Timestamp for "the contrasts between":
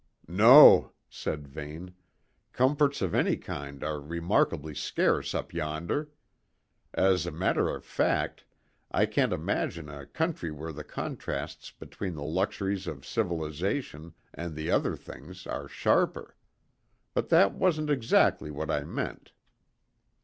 10.73-12.15